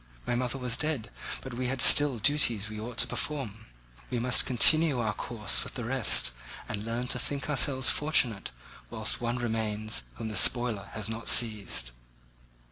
My 0.25 0.33
mother 0.33 0.57
was 0.57 0.77
dead, 0.77 1.11
but 1.41 1.53
we 1.53 1.67
had 1.67 1.79
still 1.79 2.17
duties 2.17 2.63
which 2.69 2.79
we 2.79 2.83
ought 2.83 2.97
to 2.97 3.05
perform; 3.07 3.67
we 4.09 4.17
must 4.17 4.47
continue 4.47 4.99
our 4.99 5.13
course 5.13 5.63
with 5.63 5.75
the 5.75 5.85
rest 5.85 6.31
and 6.67 6.83
learn 6.83 7.07
to 7.09 7.19
think 7.19 7.47
ourselves 7.47 7.91
fortunate 7.91 8.49
whilst 8.89 9.21
one 9.21 9.37
remains 9.37 10.01
whom 10.15 10.27
the 10.29 10.35
spoiler 10.35 10.89
has 10.93 11.07
not 11.07 11.27
seized. 11.29 11.91